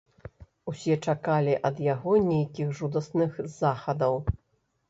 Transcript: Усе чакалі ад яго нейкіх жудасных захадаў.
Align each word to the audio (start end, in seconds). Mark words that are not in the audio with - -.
Усе 0.71 0.95
чакалі 1.11 1.53
ад 1.69 1.81
яго 1.93 2.15
нейкіх 2.31 2.73
жудасных 2.81 3.39
захадаў. 3.61 4.19